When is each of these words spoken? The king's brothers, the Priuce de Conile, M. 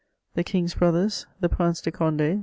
The 0.33 0.43
king's 0.43 0.73
brothers, 0.73 1.27
the 1.41 1.47
Priuce 1.47 1.79
de 1.83 1.91
Conile, 1.91 2.31
M. 2.31 2.39